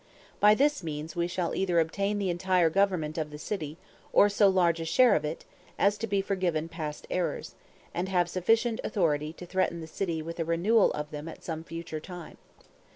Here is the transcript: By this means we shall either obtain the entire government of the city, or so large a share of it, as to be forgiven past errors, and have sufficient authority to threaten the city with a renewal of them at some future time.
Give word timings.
By 0.39 0.55
this 0.55 0.81
means 0.81 1.15
we 1.15 1.27
shall 1.27 1.53
either 1.53 1.79
obtain 1.79 2.17
the 2.17 2.31
entire 2.31 2.71
government 2.71 3.19
of 3.19 3.29
the 3.29 3.37
city, 3.37 3.77
or 4.11 4.29
so 4.29 4.49
large 4.49 4.79
a 4.79 4.85
share 4.85 5.13
of 5.13 5.23
it, 5.23 5.45
as 5.77 5.95
to 5.99 6.07
be 6.07 6.23
forgiven 6.23 6.67
past 6.67 7.05
errors, 7.11 7.53
and 7.93 8.09
have 8.09 8.27
sufficient 8.27 8.79
authority 8.83 9.31
to 9.33 9.45
threaten 9.45 9.79
the 9.79 9.85
city 9.85 10.23
with 10.23 10.39
a 10.39 10.43
renewal 10.43 10.91
of 10.93 11.11
them 11.11 11.27
at 11.27 11.43
some 11.43 11.63
future 11.63 11.99
time. 11.99 12.39